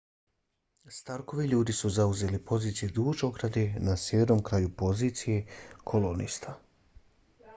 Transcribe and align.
starkovi 0.99 1.43
ljudi 1.49 1.73
su 1.79 1.89
zauzeli 1.97 2.39
pozicije 2.51 2.89
duž 2.95 3.23
ograde 3.29 3.65
na 3.89 3.97
sjevernom 4.05 4.41
kraju 4.49 4.71
pozicije 4.83 5.43
kolonista 5.93 6.55